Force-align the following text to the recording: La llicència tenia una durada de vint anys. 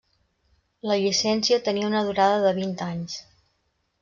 La 0.91 0.97
llicència 1.03 1.59
tenia 1.67 1.91
una 1.91 2.03
durada 2.09 2.41
de 2.47 2.55
vint 2.61 2.75
anys. 2.89 3.21